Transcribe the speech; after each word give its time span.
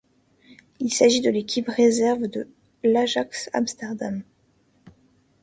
Il 0.79 0.91
s'agit 0.91 1.21
de 1.21 1.29
l'équipe 1.29 1.69
réserve 1.69 2.23
de 2.25 2.47
l'Ajax 2.83 3.51
Amsterdam. 3.53 4.23